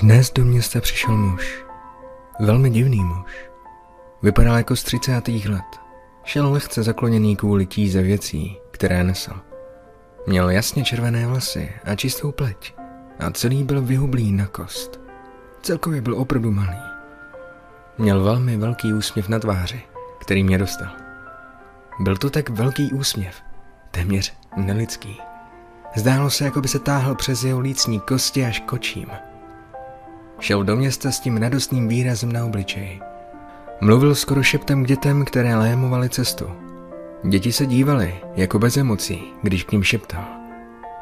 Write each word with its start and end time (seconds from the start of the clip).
Dnes 0.00 0.32
do 0.32 0.44
města 0.44 0.80
přišel 0.80 1.16
muž. 1.16 1.64
Velmi 2.40 2.70
divný 2.70 3.04
muž. 3.04 3.50
Vypadal 4.22 4.56
jako 4.56 4.76
z 4.76 4.82
třicátých 4.82 5.48
let. 5.48 5.80
Šel 6.24 6.52
lehce 6.52 6.82
zakloněný 6.82 7.36
kvůli 7.36 7.66
tíze 7.66 8.02
věcí, 8.02 8.56
které 8.70 9.04
nesl. 9.04 9.32
Měl 10.26 10.50
jasně 10.50 10.84
červené 10.84 11.26
vlasy 11.26 11.72
a 11.84 11.94
čistou 11.94 12.32
pleť 12.32 12.74
a 13.18 13.30
celý 13.30 13.64
byl 13.64 13.82
vyhublý 13.82 14.32
na 14.32 14.46
kost. 14.46 15.00
Celkově 15.62 16.00
byl 16.00 16.18
opravdu 16.18 16.50
malý. 16.50 16.80
Měl 17.98 18.24
velmi 18.24 18.56
velký 18.56 18.92
úsměv 18.92 19.28
na 19.28 19.38
tváři, 19.38 19.82
který 20.20 20.44
mě 20.44 20.58
dostal. 20.58 20.90
Byl 22.00 22.16
to 22.16 22.30
tak 22.30 22.48
velký 22.48 22.92
úsměv, 22.92 23.34
téměř 23.90 24.32
nelidský. 24.56 25.20
Zdálo 25.96 26.30
se, 26.30 26.44
jako 26.44 26.60
by 26.60 26.68
se 26.68 26.78
táhl 26.78 27.14
přes 27.14 27.44
jeho 27.44 27.60
lícní 27.60 28.00
kosti 28.00 28.44
až 28.44 28.60
kočím. 28.60 29.06
Šel 30.40 30.64
do 30.64 30.76
města 30.76 31.10
s 31.10 31.20
tím 31.20 31.36
radostným 31.36 31.88
výrazem 31.88 32.32
na 32.32 32.44
obličeji. 32.44 33.00
Mluvil 33.80 34.14
skoro 34.14 34.42
šeptem 34.42 34.84
k 34.84 34.88
dětem, 34.88 35.24
které 35.24 35.56
lémovali 35.56 36.08
cestu. 36.08 36.50
Děti 37.24 37.52
se 37.52 37.66
dívaly, 37.66 38.14
jako 38.36 38.58
bez 38.58 38.76
emocí, 38.76 39.22
když 39.42 39.64
k 39.64 39.72
ním 39.72 39.82
šeptal. 39.82 40.24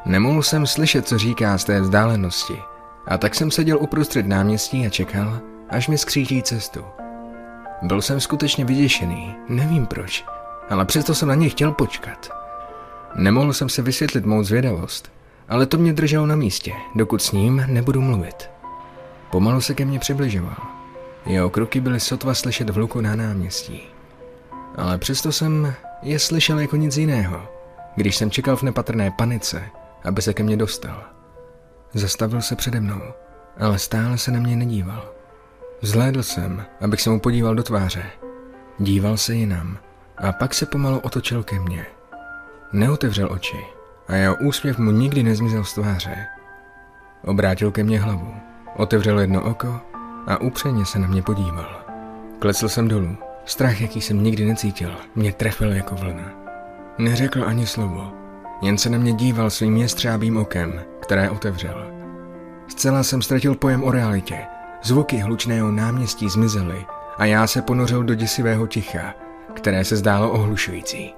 Nemohl 0.05 0.43
jsem 0.43 0.67
slyšet, 0.67 1.07
co 1.07 1.17
říká 1.17 1.57
z 1.57 1.63
té 1.63 1.81
vzdálenosti, 1.81 2.53
a 3.07 3.17
tak 3.17 3.35
jsem 3.35 3.51
seděl 3.51 3.77
uprostřed 3.81 4.27
náměstí 4.27 4.85
a 4.85 4.89
čekal, 4.89 5.39
až 5.69 5.87
mi 5.87 5.97
skříží 5.97 6.43
cestu. 6.43 6.83
Byl 7.81 8.01
jsem 8.01 8.19
skutečně 8.19 8.65
vyděšený, 8.65 9.35
nevím 9.49 9.85
proč, 9.85 10.25
ale 10.69 10.85
přesto 10.85 11.15
jsem 11.15 11.27
na 11.27 11.35
něj 11.35 11.49
chtěl 11.49 11.71
počkat. 11.71 12.29
Nemohl 13.15 13.53
jsem 13.53 13.69
se 13.69 13.81
vysvětlit 13.81 14.25
mou 14.25 14.43
zvědavost, 14.43 15.11
ale 15.49 15.65
to 15.65 15.77
mě 15.77 15.93
drželo 15.93 16.25
na 16.25 16.35
místě, 16.35 16.73
dokud 16.95 17.21
s 17.21 17.31
ním 17.31 17.63
nebudu 17.67 18.01
mluvit. 18.01 18.49
Pomalu 19.29 19.61
se 19.61 19.73
ke 19.73 19.85
mně 19.85 19.99
přibližoval. 19.99 20.57
Jeho 21.25 21.49
kroky 21.49 21.79
byly 21.79 21.99
sotva 21.99 22.33
slyšet 22.33 22.69
v 22.69 22.77
luku 22.77 23.01
na 23.01 23.15
náměstí. 23.15 23.81
Ale 24.75 24.97
přesto 24.97 25.31
jsem 25.31 25.73
je 26.01 26.19
slyšel 26.19 26.59
jako 26.59 26.75
nic 26.75 26.97
jiného, 26.97 27.41
když 27.95 28.15
jsem 28.15 28.31
čekal 28.31 28.55
v 28.55 28.63
nepatrné 28.63 29.11
panice, 29.11 29.63
aby 30.03 30.21
se 30.21 30.33
ke 30.33 30.43
mně 30.43 30.57
dostal. 30.57 31.03
Zastavil 31.93 32.41
se 32.41 32.55
přede 32.55 32.79
mnou, 32.79 33.01
ale 33.57 33.79
stále 33.79 34.17
se 34.17 34.31
na 34.31 34.39
mě 34.39 34.55
nedíval. 34.55 35.11
Vzhlédl 35.81 36.23
jsem, 36.23 36.65
abych 36.81 37.01
se 37.01 37.09
mu 37.09 37.19
podíval 37.19 37.55
do 37.55 37.63
tváře. 37.63 38.05
Díval 38.79 39.17
se 39.17 39.35
jinam 39.35 39.77
a 40.17 40.31
pak 40.31 40.53
se 40.53 40.65
pomalu 40.65 40.99
otočil 40.99 41.43
ke 41.43 41.59
mně. 41.59 41.85
Neotevřel 42.73 43.31
oči 43.31 43.57
a 44.07 44.15
jeho 44.15 44.35
úsměv 44.35 44.77
mu 44.77 44.91
nikdy 44.91 45.23
nezmizel 45.23 45.63
z 45.63 45.73
tváře. 45.73 46.25
Obrátil 47.25 47.71
ke 47.71 47.83
mně 47.83 47.99
hlavu, 47.99 48.35
otevřel 48.79 49.19
jedno 49.19 49.41
oko 49.41 49.79
a 50.27 50.41
upřeně 50.41 50.85
se 50.85 50.99
na 50.99 51.07
mě 51.07 51.21
podíval. 51.21 51.81
Klesl 52.39 52.69
jsem 52.69 52.87
dolů. 52.87 53.17
Strach, 53.45 53.81
jaký 53.81 54.01
jsem 54.01 54.23
nikdy 54.23 54.45
necítil, 54.45 54.91
mě 55.15 55.33
trefil 55.33 55.73
jako 55.73 55.95
vlna. 55.95 56.31
Neřekl 56.97 57.43
ani 57.45 57.67
slovo, 57.67 58.11
jen 58.61 58.77
se 58.77 58.89
na 58.89 58.97
mě 58.97 59.13
díval 59.13 59.49
svým 59.49 59.77
jestřábým 59.77 60.37
okem, 60.37 60.81
které 60.99 61.29
otevřel. 61.29 61.91
Zcela 62.67 63.03
jsem 63.03 63.21
ztratil 63.21 63.55
pojem 63.55 63.83
o 63.83 63.91
realitě. 63.91 64.39
Zvuky 64.83 65.17
hlučného 65.17 65.71
náměstí 65.71 66.29
zmizely 66.29 66.85
a 67.17 67.25
já 67.25 67.47
se 67.47 67.61
ponořil 67.61 68.03
do 68.03 68.15
děsivého 68.15 68.67
ticha, 68.67 69.13
které 69.53 69.85
se 69.85 69.95
zdálo 69.95 70.31
ohlušující. 70.31 71.13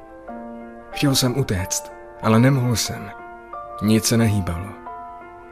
Chtěl 0.92 1.16
jsem 1.16 1.40
utéct, 1.40 1.92
ale 2.22 2.40
nemohl 2.40 2.76
jsem. 2.76 3.12
Nic 3.82 4.06
se 4.06 4.18
nehýbalo. 4.18 4.81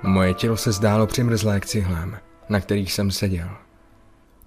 Moje 0.04 0.34
tělo 0.34 0.58
se 0.58 0.72
zdálo 0.72 1.08
přimrzlé 1.08 1.60
k 1.60 1.66
cihlám, 1.66 2.18
na 2.50 2.60
kterých 2.60 2.94
jsem 2.94 3.12
seděl. 3.12 3.50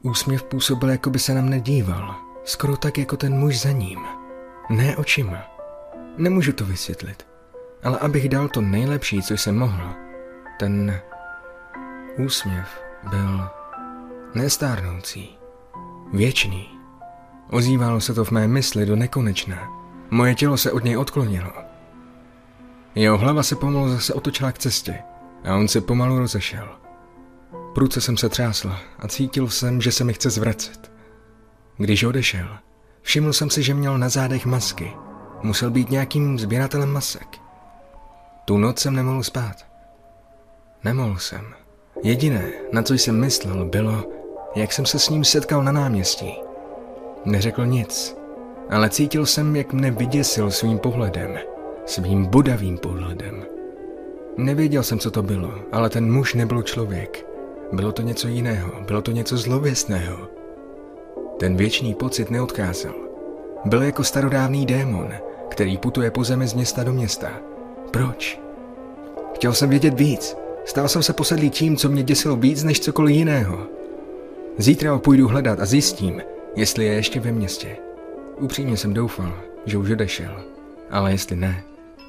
Úsměv 0.02 0.42
působil, 0.42 0.90
jako 0.90 1.10
by 1.10 1.18
se 1.18 1.34
na 1.34 1.42
mne 1.42 1.60
díval, 1.60 2.14
skoro 2.44 2.76
tak 2.76 2.98
jako 2.98 3.16
ten 3.16 3.38
muž 3.38 3.60
za 3.60 3.70
ním. 3.70 3.98
Ne 4.70 4.96
očima. 4.96 5.38
Nemůžu 6.16 6.52
to 6.52 6.64
vysvětlit, 6.64 7.26
ale 7.82 7.98
abych 7.98 8.28
dal 8.28 8.48
to 8.48 8.60
nejlepší, 8.60 9.22
co 9.22 9.34
jsem 9.34 9.58
mohl, 9.58 9.94
ten 10.58 11.00
úsměv 12.18 12.82
byl 13.10 13.48
nestárnoucí, 14.34 15.38
věčný. 16.12 16.68
Ozývalo 17.50 18.00
se 18.00 18.14
to 18.14 18.24
v 18.24 18.30
mé 18.30 18.48
mysli 18.48 18.86
do 18.86 18.96
nekonečna. 18.96 19.68
Moje 20.10 20.34
tělo 20.34 20.56
se 20.56 20.72
od 20.72 20.84
něj 20.84 20.96
odklonilo. 20.96 21.52
Jeho 22.94 23.18
hlava 23.18 23.42
se 23.42 23.56
pomalu 23.56 23.88
zase 23.88 24.14
otočila 24.14 24.52
k 24.52 24.58
cestě 24.58 24.98
a 25.44 25.56
on 25.56 25.68
se 25.68 25.80
pomalu 25.80 26.18
rozešel. 26.18 26.68
Prudce 27.74 28.00
jsem 28.00 28.16
se 28.16 28.28
třásla 28.28 28.78
a 28.98 29.08
cítil 29.08 29.48
jsem, 29.48 29.80
že 29.80 29.92
se 29.92 30.04
mi 30.04 30.12
chce 30.12 30.30
zvracet. 30.30 30.92
Když 31.76 32.04
odešel, 32.04 32.48
všiml 33.02 33.32
jsem 33.32 33.50
si, 33.50 33.62
že 33.62 33.74
měl 33.74 33.98
na 33.98 34.08
zádech 34.08 34.46
masky. 34.46 34.92
Musel 35.42 35.70
být 35.70 35.90
nějakým 35.90 36.38
sběratelem 36.38 36.92
masek. 36.92 37.28
Tu 38.44 38.58
noc 38.58 38.78
jsem 38.78 38.94
nemohl 38.94 39.22
spát. 39.22 39.66
Nemohl 40.84 41.18
jsem. 41.18 41.54
Jediné, 42.02 42.52
na 42.72 42.82
co 42.82 42.94
jsem 42.94 43.20
myslel, 43.20 43.64
bylo, 43.64 44.04
jak 44.54 44.72
jsem 44.72 44.86
se 44.86 44.98
s 44.98 45.08
ním 45.08 45.24
setkal 45.24 45.64
na 45.64 45.72
náměstí. 45.72 46.34
Neřekl 47.24 47.66
nic, 47.66 48.16
ale 48.70 48.90
cítil 48.90 49.26
jsem, 49.26 49.56
jak 49.56 49.72
mne 49.72 49.90
vyděsil 49.90 50.50
svým 50.50 50.78
pohledem, 50.78 51.38
svým 51.86 52.26
bodavým 52.26 52.78
pohledem. 52.78 53.44
Nevěděl 54.36 54.82
jsem, 54.82 54.98
co 54.98 55.10
to 55.10 55.22
bylo, 55.22 55.54
ale 55.72 55.90
ten 55.90 56.12
muž 56.12 56.34
nebyl 56.34 56.62
člověk. 56.62 57.26
Bylo 57.72 57.92
to 57.92 58.02
něco 58.02 58.28
jiného, 58.28 58.72
bylo 58.86 59.02
to 59.02 59.10
něco 59.10 59.36
zlověstného. 59.36 60.28
Ten 61.38 61.56
věčný 61.56 61.94
pocit 61.94 62.30
neodcházel. 62.30 62.94
Byl 63.64 63.82
jako 63.82 64.04
starodávný 64.04 64.66
démon, 64.66 65.12
který 65.48 65.78
putuje 65.78 66.10
po 66.10 66.24
zemi 66.24 66.46
z 66.46 66.54
města 66.54 66.84
do 66.84 66.92
města. 66.92 67.30
Proč? 67.90 68.40
Chtěl 69.34 69.52
jsem 69.52 69.70
vědět 69.70 69.94
víc. 69.94 70.36
Stál 70.64 70.88
jsem 70.88 71.02
se 71.02 71.12
posedlý 71.12 71.50
tím, 71.50 71.76
co 71.76 71.88
mě 71.88 72.02
děsilo 72.02 72.36
víc 72.36 72.64
než 72.64 72.80
cokoliv 72.80 73.16
jiného. 73.16 73.66
Zítra 74.58 74.92
ho 74.92 74.98
půjdu 74.98 75.28
hledat 75.28 75.60
a 75.60 75.66
zjistím, 75.66 76.22
jestli 76.56 76.84
je 76.84 76.92
ještě 76.92 77.20
ve 77.20 77.32
městě. 77.32 77.76
Upřímně 78.38 78.76
jsem 78.76 78.94
doufal, 78.94 79.34
že 79.66 79.78
už 79.78 79.90
odešel, 79.90 80.42
ale 80.90 81.12
jestli 81.12 81.36
ne, 81.36 81.64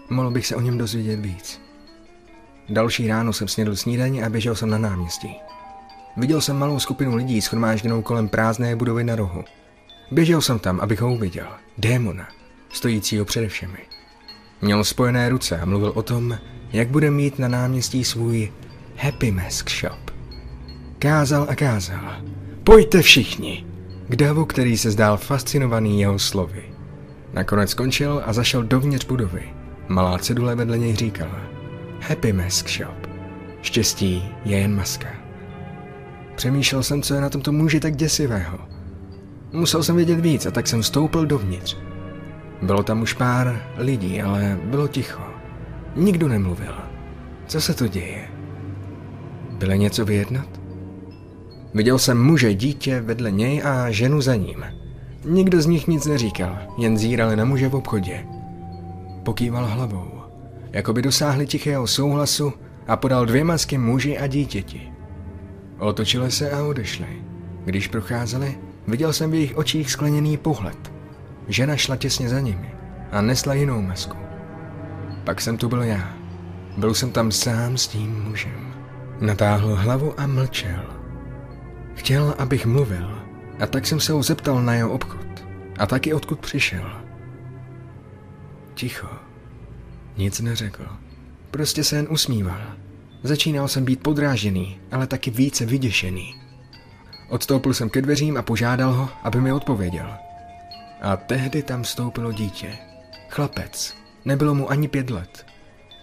mohl 0.10 0.32
bych 0.32 0.48
se 0.48 0.56
o 0.56 0.62
něm 0.62 0.78
dozvědět 0.78 1.20
víc. 1.20 1.63
Další 2.70 3.08
ráno 3.08 3.34
jsem 3.34 3.48
snědl 3.48 3.76
snídaní 3.76 4.24
a 4.24 4.30
běžel 4.30 4.56
jsem 4.56 4.70
na 4.70 4.78
náměstí. 4.78 5.36
Viděl 6.18 6.42
jsem 6.42 6.58
malou 6.58 6.80
skupinu 6.80 7.16
lidí 7.16 7.42
schromážděnou 7.42 8.02
kolem 8.02 8.30
prázdné 8.30 8.76
budovy 8.76 9.04
na 9.04 9.16
rohu. 9.16 9.44
Běžel 10.12 10.42
jsem 10.42 10.60
tam, 10.60 10.80
abych 10.80 11.02
ho 11.02 11.14
uviděl. 11.14 11.48
Démona, 11.78 12.28
stojícího 12.70 13.26
přede 13.26 13.48
všemi. 13.48 13.78
Měl 14.62 14.84
spojené 14.84 15.30
ruce 15.30 15.60
a 15.60 15.66
mluvil 15.66 15.92
o 15.96 16.04
tom, 16.04 16.38
jak 16.74 16.88
bude 16.88 17.12
mít 17.12 17.40
na 17.40 17.48
náměstí 17.48 18.04
svůj 18.04 18.52
Happy 18.98 19.32
Mask 19.32 19.70
Shop. 19.70 20.12
Kázal 21.00 21.48
a 21.50 21.56
kázal. 21.56 22.16
Pojďte 22.64 23.02
všichni! 23.02 23.66
K 24.08 24.16
davu, 24.16 24.46
který 24.46 24.78
se 24.78 24.92
zdál 24.92 25.18
fascinovaný 25.18 26.02
jeho 26.02 26.20
slovy. 26.20 26.64
Nakonec 27.34 27.70
skončil 27.70 28.22
a 28.26 28.34
zašel 28.34 28.64
dovnitř 28.64 29.06
budovy. 29.06 29.44
Malá 29.88 30.18
cedule 30.18 30.56
vedle 30.56 30.78
něj 30.78 30.96
říkala 30.96 31.53
Happy 32.08 32.34
Mask 32.34 32.70
Shop. 32.70 33.08
Štěstí 33.62 34.24
je 34.46 34.58
jen 34.58 34.76
maska. 34.76 35.08
Přemýšlel 36.36 36.84
jsem, 36.84 37.02
co 37.02 37.14
je 37.14 37.22
na 37.22 37.30
tomto 37.30 37.52
muži 37.52 37.80
tak 37.80 37.96
děsivého. 37.96 38.58
Musel 39.54 39.84
jsem 39.84 39.96
vědět 39.96 40.20
víc 40.20 40.46
a 40.46 40.52
tak 40.52 40.68
jsem 40.68 40.82
vstoupil 40.82 41.26
dovnitř. 41.26 41.78
Bylo 42.62 42.84
tam 42.84 43.02
už 43.02 43.14
pár 43.14 43.62
lidí, 43.78 44.22
ale 44.22 44.60
bylo 44.64 44.88
ticho. 44.88 45.22
Nikdo 45.96 46.28
nemluvil. 46.28 46.76
Co 47.48 47.62
se 47.62 47.74
to 47.74 47.88
děje? 47.88 48.28
Bylo 49.52 49.74
něco 49.74 50.06
vyjednat? 50.06 50.62
Viděl 51.74 52.00
jsem 52.00 52.24
muže, 52.24 52.54
dítě 52.54 53.02
vedle 53.02 53.32
něj 53.32 53.62
a 53.66 53.92
ženu 53.92 54.22
za 54.22 54.36
ním. 54.36 54.66
Nikdo 55.26 55.62
z 55.62 55.66
nich 55.66 55.88
nic 55.88 56.06
neříkal, 56.06 56.58
jen 56.78 56.98
zírali 56.98 57.36
na 57.36 57.46
muže 57.46 57.70
v 57.70 57.76
obchodě. 57.76 58.26
Pokýval 59.24 59.66
hlavou, 59.66 60.13
jako 60.74 60.94
by 60.94 61.02
dosáhli 61.02 61.48
tichého 61.48 61.88
souhlasu 61.88 62.54
a 62.88 62.98
podal 62.98 63.26
dvě 63.26 63.44
masky 63.44 63.78
muži 63.78 64.18
a 64.18 64.28
dítěti. 64.28 64.92
Otočili 65.80 66.32
se 66.32 66.52
a 66.52 66.64
odešli. 66.64 67.08
Když 67.66 67.88
procházeli, 67.88 68.58
viděl 68.88 69.14
jsem 69.14 69.32
v 69.32 69.34
jejich 69.34 69.58
očích 69.58 69.92
skleněný 69.92 70.38
pohled. 70.38 70.94
Žena 71.48 71.76
šla 71.76 71.96
těsně 71.96 72.30
za 72.30 72.40
nimi 72.40 72.74
a 73.12 73.22
nesla 73.22 73.54
jinou 73.54 73.82
masku. 73.82 74.18
Pak 75.24 75.42
jsem 75.42 75.58
tu 75.58 75.70
byl 75.70 75.84
já. 75.84 76.14
Byl 76.78 76.94
jsem 76.94 77.12
tam 77.12 77.32
sám 77.32 77.78
s 77.78 77.88
tím 77.88 78.24
mužem. 78.24 78.74
Natáhl 79.20 79.76
hlavu 79.76 80.20
a 80.20 80.28
mlčel. 80.28 80.86
Chtěl, 81.96 82.36
abych 82.38 82.66
mluvil, 82.66 83.24
a 83.60 83.68
tak 83.68 83.88
jsem 83.88 84.00
se 84.00 84.14
ho 84.14 84.24
zeptal 84.24 84.62
na 84.62 84.74
jeho 84.74 84.92
obchod. 84.92 85.46
A 85.80 85.86
taky 85.86 86.14
odkud 86.14 86.40
přišel. 86.40 87.04
Ticho. 88.74 89.33
Nic 90.18 90.40
neřekl. 90.40 90.86
Prostě 91.52 91.84
se 91.84 91.96
jen 91.96 92.08
usmíval. 92.10 92.62
Začínal 93.24 93.68
jsem 93.68 93.86
být 93.86 94.04
podrážený, 94.04 94.80
ale 94.92 95.08
taky 95.08 95.32
více 95.32 95.66
vyděšený. 95.66 96.36
Odstoupil 97.30 97.74
jsem 97.74 97.90
ke 97.90 98.02
dveřím 98.02 98.38
a 98.38 98.42
požádal 98.42 98.94
ho, 98.94 99.10
aby 99.24 99.42
mi 99.42 99.52
odpověděl. 99.52 100.14
A 101.02 101.18
tehdy 101.18 101.64
tam 101.64 101.84
vstoupilo 101.84 102.32
dítě. 102.32 102.78
Chlapec. 103.30 103.96
Nebylo 104.26 104.56
mu 104.56 104.72
ani 104.72 104.88
pět 104.88 105.10
let. 105.10 105.46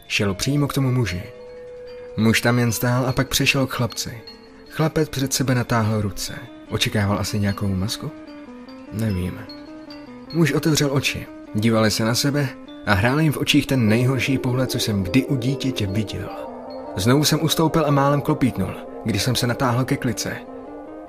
Šel 0.06 0.34
přímo 0.34 0.68
k 0.68 0.72
tomu 0.72 0.92
muži. 0.92 1.22
Muž 2.16 2.40
tam 2.40 2.58
jen 2.58 2.72
stál 2.72 3.06
a 3.06 3.12
pak 3.12 3.28
přešel 3.28 3.66
k 3.66 3.72
chlapci. 3.72 4.20
Chlapec 4.70 5.08
před 5.08 5.32
sebe 5.32 5.54
natáhl 5.54 6.00
ruce. 6.00 6.34
Očekával 6.68 7.18
asi 7.18 7.38
nějakou 7.38 7.68
masku? 7.68 8.10
Nevím. 8.92 9.38
Muž 10.32 10.52
otevřel 10.52 10.92
oči, 10.92 11.26
dívali 11.54 11.90
se 11.90 12.04
na 12.04 12.14
sebe 12.14 12.48
a 12.86 12.94
hrál 12.94 13.20
jim 13.20 13.32
v 13.32 13.36
očích 13.36 13.66
ten 13.66 13.88
nejhorší 13.88 14.38
pohled, 14.38 14.70
co 14.70 14.78
jsem 14.78 15.02
kdy 15.02 15.24
u 15.26 15.36
dítěte 15.36 15.86
viděl. 15.86 16.28
Znovu 16.96 17.24
jsem 17.24 17.42
ustoupil 17.42 17.86
a 17.86 17.90
málem 17.90 18.20
klopítnul, 18.20 18.74
když 19.04 19.22
jsem 19.22 19.34
se 19.34 19.46
natáhl 19.46 19.84
ke 19.84 19.96
klice. 19.96 20.36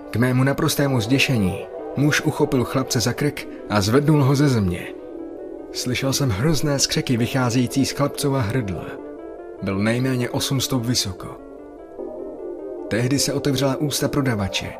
K 0.09 0.15
mému 0.15 0.43
naprostému 0.43 1.01
zděšení 1.01 1.59
muž 1.97 2.21
uchopil 2.21 2.63
chlapce 2.63 2.99
za 2.99 3.13
krk 3.13 3.47
a 3.69 3.81
zvednul 3.81 4.23
ho 4.23 4.35
ze 4.35 4.49
země. 4.49 4.87
Slyšel 5.71 6.13
jsem 6.13 6.29
hrozné 6.29 6.79
skřeky 6.79 7.17
vycházející 7.17 7.85
z 7.85 7.91
chlapcova 7.91 8.41
hrdla. 8.41 8.85
Byl 9.61 9.79
nejméně 9.79 10.29
8 10.29 10.61
stop 10.61 10.85
vysoko. 10.85 11.37
Tehdy 12.87 13.19
se 13.19 13.33
otevřela 13.33 13.75
ústa 13.75 14.07
prodavače. 14.07 14.73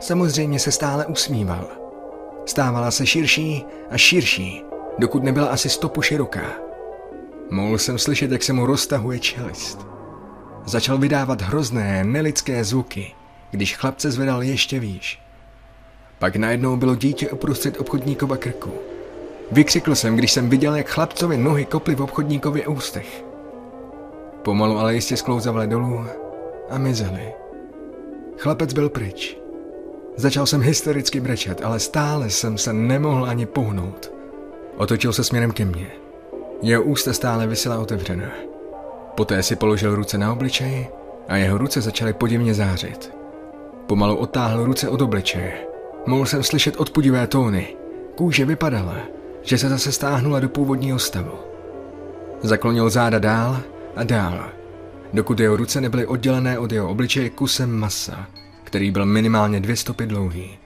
Samozřejmě 0.00 0.58
se 0.58 0.72
stále 0.72 1.06
usmíval. 1.06 1.68
Stávala 2.46 2.90
se 2.90 3.06
širší 3.06 3.66
a 3.90 3.98
širší, 3.98 4.64
dokud 4.98 5.22
nebyla 5.22 5.46
asi 5.46 5.68
stopu 5.68 6.02
široká. 6.02 6.52
Mohl 7.50 7.78
jsem 7.78 7.98
slyšet, 7.98 8.30
jak 8.30 8.42
se 8.42 8.52
mu 8.52 8.66
roztahuje 8.66 9.18
čelist. 9.18 9.86
Začal 10.64 10.98
vydávat 10.98 11.42
hrozné, 11.42 12.04
nelidské 12.04 12.64
zvuky, 12.64 13.12
když 13.50 13.76
chlapce 13.76 14.10
zvedal 14.10 14.42
ještě 14.42 14.80
výš. 14.80 15.20
Pak 16.18 16.36
najednou 16.36 16.76
bylo 16.76 16.94
dítě 16.94 17.30
uprostřed 17.30 17.80
obchodníkova 17.80 18.36
krku. 18.36 18.72
Vykřikl 19.52 19.94
jsem, 19.94 20.16
když 20.16 20.32
jsem 20.32 20.50
viděl, 20.50 20.74
jak 20.74 20.88
chlapcovi 20.88 21.36
nohy 21.36 21.64
koply 21.64 21.94
v 21.94 22.02
obchodníkově 22.02 22.66
ústech. 22.66 23.24
Pomalu 24.42 24.78
ale 24.78 24.94
jistě 24.94 25.16
sklouzavali 25.16 25.66
dolů 25.66 26.04
a 26.70 26.78
mizeli. 26.78 27.32
Chlapec 28.38 28.72
byl 28.72 28.88
pryč. 28.88 29.38
Začal 30.16 30.46
jsem 30.46 30.60
hystericky 30.60 31.20
brečet, 31.20 31.60
ale 31.64 31.80
stále 31.80 32.30
jsem 32.30 32.58
se 32.58 32.72
nemohl 32.72 33.24
ani 33.24 33.46
pohnout. 33.46 34.13
Otočil 34.76 35.12
se 35.12 35.24
směrem 35.24 35.52
ke 35.52 35.64
mně. 35.64 35.86
Jeho 36.62 36.82
ústa 36.82 37.12
stále 37.12 37.46
vysela 37.46 37.78
otevřená. 37.78 38.30
Poté 39.14 39.42
si 39.42 39.56
položil 39.56 39.94
ruce 39.94 40.18
na 40.18 40.32
obličej 40.32 40.88
a 41.28 41.36
jeho 41.36 41.58
ruce 41.58 41.80
začaly 41.80 42.12
podivně 42.12 42.54
zářit. 42.54 43.14
Pomalu 43.86 44.16
otáhl 44.16 44.64
ruce 44.64 44.88
od 44.88 45.02
obličeje. 45.02 45.66
Mohl 46.06 46.26
jsem 46.26 46.42
slyšet 46.42 46.76
odpudivé 46.76 47.26
tóny. 47.26 47.76
Kůže 48.14 48.44
vypadala, 48.44 48.96
že 49.42 49.58
se 49.58 49.68
zase 49.68 49.92
stáhnula 49.92 50.40
do 50.40 50.48
původního 50.48 50.98
stavu. 50.98 51.38
Zaklonil 52.42 52.90
záda 52.90 53.18
dál 53.18 53.60
a 53.96 54.04
dál, 54.04 54.44
dokud 55.12 55.40
jeho 55.40 55.56
ruce 55.56 55.80
nebyly 55.80 56.06
oddělené 56.06 56.58
od 56.58 56.72
jeho 56.72 56.90
obličeje 56.90 57.30
kusem 57.30 57.72
masa, 57.72 58.26
který 58.64 58.90
byl 58.90 59.06
minimálně 59.06 59.60
dvě 59.60 59.76
stopy 59.76 60.06
dlouhý. 60.06 60.58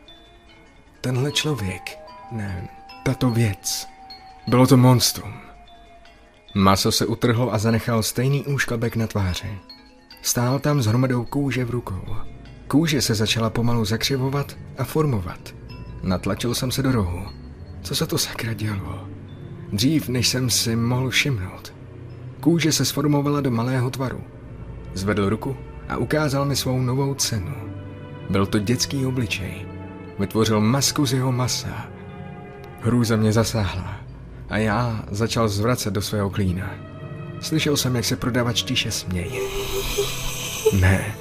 Tenhle 1.00 1.32
člověk, 1.32 1.98
ne, 2.32 2.68
tato 3.04 3.30
věc, 3.30 3.88
bylo 4.48 4.66
to 4.66 4.76
monstrum. 4.76 5.32
Maso 6.54 6.92
se 6.92 7.06
utrhlo 7.06 7.54
a 7.54 7.58
zanechal 7.58 8.02
stejný 8.02 8.44
úšklebek 8.44 8.96
na 8.96 9.06
tváři. 9.06 9.58
Stál 10.22 10.58
tam 10.58 10.82
s 10.82 10.86
hromadou 10.86 11.24
kůže 11.24 11.64
v 11.64 11.70
rukou. 11.70 12.16
Kůže 12.68 13.02
se 13.02 13.14
začala 13.14 13.50
pomalu 13.50 13.84
zakřivovat 13.84 14.56
a 14.78 14.84
formovat. 14.84 15.54
Natlačil 16.02 16.54
jsem 16.54 16.70
se 16.70 16.82
do 16.82 16.92
rohu. 16.92 17.26
Co 17.82 17.94
se 17.94 18.06
to 18.06 18.18
sakra 18.18 18.52
dělo? 18.52 19.08
Dřív, 19.72 20.08
než 20.08 20.28
jsem 20.28 20.50
si 20.50 20.76
mohl 20.76 21.10
všimnout. 21.10 21.74
Kůže 22.40 22.72
se 22.72 22.84
sformovala 22.84 23.40
do 23.40 23.50
malého 23.50 23.90
tvaru. 23.90 24.20
Zvedl 24.94 25.28
ruku 25.28 25.56
a 25.88 25.96
ukázal 25.96 26.44
mi 26.44 26.56
svou 26.56 26.80
novou 26.80 27.14
cenu. 27.14 27.54
Byl 28.30 28.46
to 28.46 28.58
dětský 28.58 29.06
obličej. 29.06 29.66
Vytvořil 30.18 30.60
masku 30.60 31.06
z 31.06 31.12
jeho 31.12 31.32
masa. 31.32 31.86
Hrůza 32.80 33.16
mě 33.16 33.32
zasáhla 33.32 34.07
a 34.48 34.58
já 34.58 35.04
začal 35.10 35.48
zvracet 35.48 35.94
do 35.94 36.02
svého 36.02 36.30
klína. 36.30 36.70
Slyšel 37.40 37.76
jsem, 37.76 37.96
jak 37.96 38.04
se 38.04 38.16
prodavač 38.16 38.62
tiše 38.62 38.90
směje. 38.90 39.40
Ne, 40.80 41.14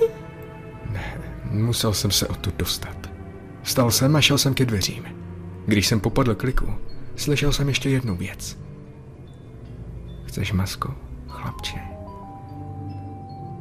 ne, 0.90 1.22
musel 1.52 1.94
jsem 1.94 2.12
se 2.12 2.28
odtud 2.28 2.56
dostat. 2.56 3.10
Vstal 3.62 3.92
jsem 3.92 4.16
a 4.16 4.22
šel 4.22 4.38
jsem 4.38 4.54
ke 4.54 4.66
dveřím. 4.66 5.04
Když 5.66 5.88
jsem 5.88 6.00
popadl 6.00 6.36
kliku, 6.36 6.74
slyšel 7.16 7.54
jsem 7.54 7.68
ještě 7.68 7.90
jednu 7.90 8.16
věc. 8.16 8.58
Chceš 10.26 10.52
masko, 10.52 10.96
chlapče? 11.28 11.80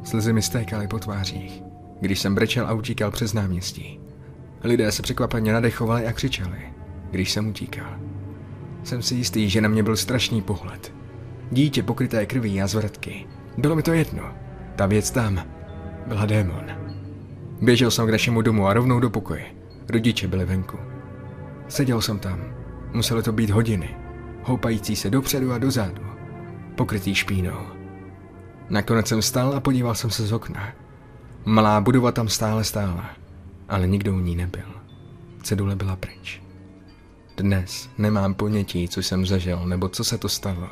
Slzy 0.03 0.33
mi 0.33 0.41
stékaly 0.41 0.87
po 0.87 0.99
tvářích, 0.99 1.63
když 2.01 2.19
jsem 2.19 2.35
brečel 2.35 2.67
a 2.67 2.73
utíkal 2.73 3.11
přes 3.11 3.33
náměstí. 3.33 3.99
Lidé 4.63 4.91
se 4.91 5.01
překvapeně 5.01 5.53
nadechovali 5.53 6.07
a 6.07 6.13
křičeli, 6.13 6.73
když 7.11 7.31
jsem 7.31 7.47
utíkal. 7.47 8.06
Jsem 8.87 9.01
si 9.01 9.15
jistý, 9.15 9.49
že 9.49 9.61
na 9.61 9.69
mě 9.69 9.83
byl 9.83 9.97
strašný 9.97 10.41
pohled. 10.41 10.93
Dítě 11.51 11.83
pokryté 11.83 12.25
krví 12.25 12.61
a 12.61 12.67
zvratky. 12.67 13.27
Bylo 13.57 13.75
mi 13.75 13.83
to 13.83 13.93
jedno. 13.93 14.23
Ta 14.75 14.85
věc 14.85 15.11
tam 15.11 15.45
byla 16.07 16.25
démon. 16.25 16.65
Běžel 17.61 17.91
jsem 17.91 18.07
k 18.07 18.11
našemu 18.11 18.41
domu 18.41 18.67
a 18.67 18.73
rovnou 18.73 18.99
do 18.99 19.09
pokoje. 19.09 19.45
Rodiče 19.89 20.27
byli 20.27 20.45
venku. 20.45 20.77
Seděl 21.67 22.01
jsem 22.01 22.19
tam. 22.19 22.43
Muselo 22.93 23.21
to 23.21 23.31
být 23.31 23.49
hodiny. 23.49 23.97
Houpající 24.43 24.95
se 24.95 25.09
dopředu 25.09 25.53
a 25.53 25.57
dozadu. 25.57 26.03
Pokrytý 26.75 27.15
špínou. 27.15 27.59
Nakonec 28.69 29.07
jsem 29.07 29.21
stál 29.21 29.53
a 29.53 29.59
podíval 29.59 29.95
jsem 29.95 30.09
se 30.09 30.27
z 30.27 30.31
okna. 30.31 30.69
Malá 31.45 31.81
budova 31.81 32.11
tam 32.11 32.27
stále 32.27 32.63
stála, 32.63 33.09
ale 33.69 33.87
nikdo 33.87 34.13
u 34.13 34.19
ní 34.19 34.35
nebyl. 34.35 34.67
Cedule 35.43 35.75
byla 35.75 35.95
pryč. 35.95 36.46
Dnes 37.37 37.89
nemám 37.97 38.33
ponětí, 38.33 38.87
co 38.87 38.99
jsem 38.99 39.25
zažil, 39.25 39.65
nebo 39.65 39.89
co 39.89 40.03
se 40.03 40.17
to 40.17 40.29
stalo. 40.29 40.69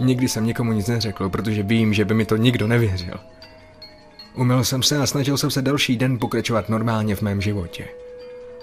Nikdy 0.00 0.28
jsem 0.28 0.46
nikomu 0.46 0.72
nic 0.72 0.86
neřekl, 0.86 1.28
protože 1.28 1.62
vím, 1.62 1.94
že 1.94 2.04
by 2.04 2.14
mi 2.14 2.24
to 2.24 2.36
nikdo 2.36 2.66
nevěřil. 2.66 3.14
Umyl 4.34 4.64
jsem 4.64 4.82
se 4.82 4.98
a 4.98 5.06
snažil 5.06 5.38
jsem 5.38 5.50
se 5.50 5.62
další 5.62 5.96
den 5.96 6.18
pokračovat 6.18 6.68
normálně 6.68 7.16
v 7.16 7.22
mém 7.22 7.40
životě. 7.40 7.88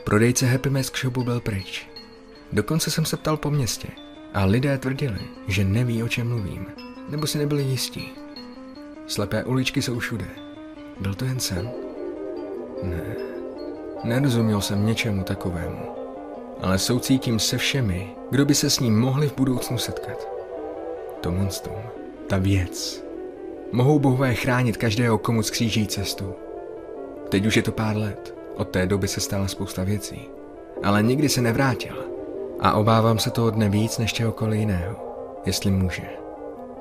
Prodejce 0.03 0.45
Happy 0.45 0.69
Mask 0.69 0.97
Shopu 0.97 1.23
byl 1.23 1.39
pryč. 1.39 1.87
Dokonce 2.53 2.91
jsem 2.91 3.05
se 3.05 3.17
ptal 3.17 3.37
po 3.37 3.51
městě 3.51 3.87
a 4.33 4.45
lidé 4.45 4.77
tvrdili, 4.77 5.19
že 5.47 5.63
neví, 5.63 6.03
o 6.03 6.07
čem 6.07 6.27
mluvím, 6.29 6.65
nebo 7.09 7.27
si 7.27 7.37
nebyli 7.37 7.63
jistí. 7.63 8.11
Slepé 9.07 9.43
uličky 9.43 9.81
jsou 9.81 9.99
všude. 9.99 10.25
Byl 10.99 11.13
to 11.13 11.25
jen 11.25 11.39
sen? 11.39 11.71
Ne. 12.83 13.15
Nerozuměl 14.03 14.61
jsem 14.61 14.85
něčemu 14.85 15.23
takovému 15.23 16.04
ale 16.61 16.79
soucítím 16.79 17.39
se 17.39 17.57
všemi, 17.57 18.09
kdo 18.31 18.45
by 18.45 18.55
se 18.55 18.69
s 18.69 18.79
ním 18.79 18.99
mohli 18.99 19.29
v 19.29 19.35
budoucnu 19.35 19.77
setkat. 19.77 20.27
To 21.21 21.31
monstrum, 21.31 21.81
ta 22.27 22.37
věc. 22.37 23.03
Mohou 23.71 23.99
bohové 23.99 24.33
chránit 24.33 24.77
každého, 24.77 25.17
komu 25.17 25.43
skříží 25.43 25.87
cestu. 25.87 26.33
Teď 27.29 27.45
už 27.45 27.55
je 27.55 27.63
to 27.63 27.71
pár 27.71 27.97
let, 27.97 28.35
od 28.55 28.69
té 28.69 28.85
doby 28.85 29.07
se 29.07 29.19
stala 29.19 29.47
spousta 29.47 29.83
věcí, 29.83 30.29
ale 30.83 31.03
nikdy 31.03 31.29
se 31.29 31.41
nevrátil. 31.41 32.05
A 32.59 32.73
obávám 32.73 33.19
se 33.19 33.29
toho 33.29 33.49
dne 33.49 33.69
víc 33.69 33.97
než 33.97 34.13
čehokoliv 34.13 34.59
jiného, 34.59 34.95
jestli 35.45 35.71
může. 35.71 36.09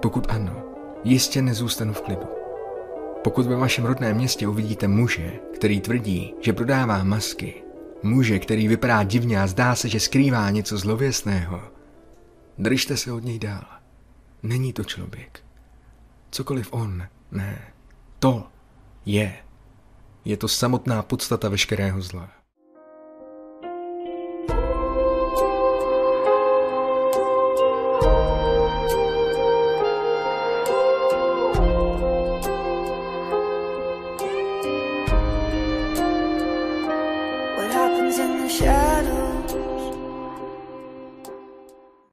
Pokud 0.00 0.26
ano, 0.28 0.62
jistě 1.04 1.42
nezůstanu 1.42 1.92
v 1.92 2.00
klidu. 2.00 2.26
Pokud 3.22 3.46
ve 3.46 3.56
vašem 3.56 3.84
rodném 3.84 4.16
městě 4.16 4.48
uvidíte 4.48 4.88
muže, 4.88 5.32
který 5.54 5.80
tvrdí, 5.80 6.34
že 6.40 6.52
prodává 6.52 7.04
masky 7.04 7.63
Muže, 8.04 8.38
který 8.38 8.68
vypadá 8.68 9.02
divně 9.02 9.40
a 9.40 9.46
zdá 9.46 9.74
se, 9.74 9.88
že 9.88 10.00
skrývá 10.00 10.50
něco 10.50 10.78
zlověstného. 10.78 11.62
Držte 12.58 12.96
se 12.96 13.12
od 13.12 13.24
něj 13.24 13.38
dál. 13.38 13.64
Není 14.42 14.72
to 14.72 14.84
člověk. 14.84 15.44
Cokoliv 16.30 16.68
on, 16.72 17.06
ne. 17.32 17.72
To 18.18 18.46
je. 19.06 19.36
Je 20.24 20.36
to 20.36 20.48
samotná 20.48 21.02
podstata 21.02 21.48
veškerého 21.48 22.02
zla. 22.02 22.43